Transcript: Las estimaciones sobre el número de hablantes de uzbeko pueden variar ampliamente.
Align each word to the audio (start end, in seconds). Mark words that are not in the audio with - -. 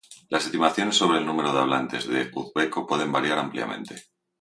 Las 0.29 0.45
estimaciones 0.47 0.95
sobre 0.95 1.19
el 1.19 1.27
número 1.27 1.53
de 1.53 1.59
hablantes 1.59 2.07
de 2.07 2.31
uzbeko 2.33 2.87
pueden 2.87 3.11
variar 3.11 3.37
ampliamente. 3.37 4.05